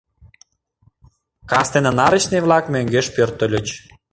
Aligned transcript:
Кастене 1.51 1.91
нарочный-влак 1.99 2.65
мӧҥгеш 2.73 3.07
пӧртыльыч. 3.15 3.67